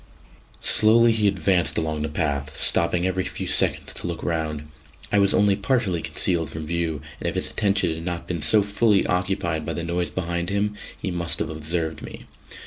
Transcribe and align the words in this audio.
Slowly 0.63 1.11
he 1.11 1.27
advanced 1.27 1.77
along 1.77 2.01
the 2.01 2.09
path, 2.09 2.57
stopping 2.57 3.05
every 3.05 3.23
few 3.23 3.45
seconds 3.45 3.93
to 3.93 4.07
look 4.07 4.23
round. 4.23 4.63
I 5.11 5.19
was 5.19 5.31
only 5.31 5.55
partially 5.55 6.01
concealed 6.01 6.49
from 6.49 6.65
view, 6.65 7.03
and 7.19 7.29
if 7.29 7.35
his 7.35 7.51
attention 7.51 7.93
had 7.93 8.03
not 8.03 8.27
been 8.27 8.41
so 8.41 8.63
fully 8.63 9.05
occupied 9.05 9.63
by 9.63 9.73
the 9.73 9.83
noise 9.83 10.09
behind 10.09 10.49
him, 10.49 10.73
he 10.99 11.11
must 11.11 11.37
have 11.37 11.51
observed 11.51 12.01
me. 12.01 12.25